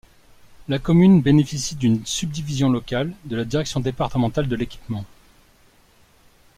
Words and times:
La 0.67 0.79
commune 0.79 1.21
bénéficie 1.21 1.75
d'une 1.75 2.03
subdivision 2.07 2.71
locale 2.71 3.13
de 3.25 3.35
la 3.35 3.45
direction 3.45 3.79
départementale 3.79 4.47
de 4.47 4.55
l'équipement. 4.55 5.05